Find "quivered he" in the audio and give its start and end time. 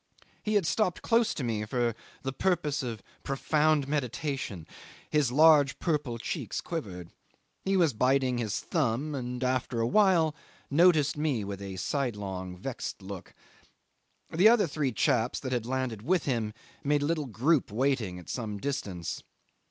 6.59-7.77